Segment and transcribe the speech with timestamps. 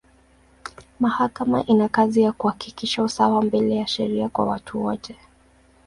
[0.99, 5.15] Mahakama ina kazi ya kuhakikisha usawa mbele ya sheria kwa watu wote.